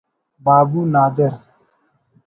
بابو 0.45 0.81
نادر 0.93 1.33